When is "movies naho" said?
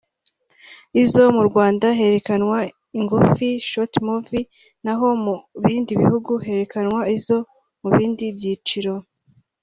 4.07-5.07